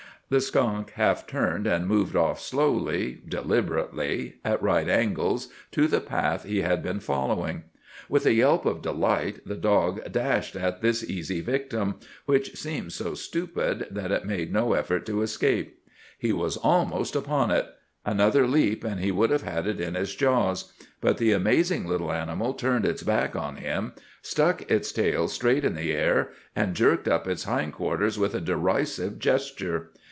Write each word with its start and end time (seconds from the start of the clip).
The 0.33 0.39
skunk 0.39 0.91
half 0.91 1.27
turned 1.27 1.67
and 1.67 1.85
moved 1.89 2.15
off 2.15 2.39
slowly, 2.39 3.19
deliberately, 3.27 4.35
at 4.45 4.61
right 4.63 4.87
angles 4.87 5.49
to 5.71 5.89
the 5.89 5.99
path 5.99 6.43
he 6.45 6.61
had 6.61 6.81
been 6.81 7.01
following. 7.01 7.63
With 8.07 8.25
a 8.25 8.31
yelp 8.31 8.65
of 8.65 8.81
delight 8.81 9.41
the 9.45 9.57
dog 9.57 10.09
dashed 10.09 10.55
at 10.55 10.81
this 10.81 11.03
easy 11.03 11.41
victim, 11.41 11.95
which 12.27 12.55
seemed 12.55 12.93
so 12.93 13.13
stupid 13.13 13.87
that 13.91 14.13
it 14.13 14.23
made 14.23 14.53
no 14.53 14.71
effort 14.71 15.05
to 15.07 15.21
escape. 15.21 15.81
He 16.17 16.31
was 16.31 16.55
almost 16.55 17.13
upon 17.13 17.51
it. 17.51 17.65
Another 18.05 18.47
leap 18.47 18.85
and 18.85 19.01
he 19.01 19.11
would 19.11 19.31
have 19.31 19.43
had 19.43 19.67
it 19.67 19.81
in 19.81 19.95
his 19.95 20.15
jaws. 20.15 20.71
But 21.01 21.17
the 21.17 21.33
amazing 21.33 21.87
little 21.89 22.13
animal 22.13 22.53
turned 22.53 22.85
its 22.85 23.03
back 23.03 23.35
on 23.35 23.57
him, 23.57 23.91
stuck 24.21 24.71
its 24.71 24.93
tail 24.93 25.27
straight 25.27 25.65
in 25.65 25.75
the 25.75 25.91
air, 25.91 26.29
and 26.55 26.73
jerked 26.73 27.09
up 27.09 27.27
its 27.27 27.43
hindquarters 27.43 28.17
with 28.17 28.33
a 28.33 28.39
derisive 28.39 29.19
gesture. 29.19 29.91